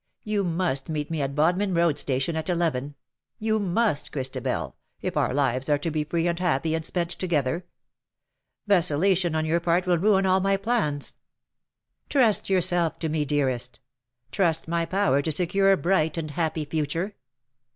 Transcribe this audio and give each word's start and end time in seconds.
You 0.23 0.43
must 0.43 0.89
meet 0.89 1.11
me 1.11 1.21
at 1.21 1.35
Bodmin 1.35 1.75
Road 1.75 1.95
Station 1.95 2.35
at 2.35 2.49
eleven— 2.49 2.95
you 3.47 3.59
must, 3.59 4.11
Christabel^ 4.11 4.73
if 4.99 5.15
our 5.15 5.31
lives 5.31 5.69
are 5.69 5.77
to 5.77 5.91
be 5.91 6.05
free 6.05 6.27
and 6.27 6.39
happy 6.39 6.73
and 6.73 6.83
spent 6.83 7.11
together. 7.11 7.67
Vacillation 8.65 9.35
on 9.35 9.45
your 9.45 9.59
part 9.59 9.85
will 9.85 9.99
ruin 9.99 10.25
all 10.25 10.39
my 10.39 10.57
plans. 10.57 11.17
Trust 12.09 12.49
yourself 12.49 12.97
to 12.97 13.09
me, 13.09 13.25
dearest— 13.25 13.79
trust 14.31 14.67
my 14.67 14.87
power 14.87 15.21
to 15.21 15.31
secure 15.31 15.71
a 15.71 15.77
bright 15.77 16.17
and 16.17 16.31
happy 16.31 16.65
future. 16.65 17.13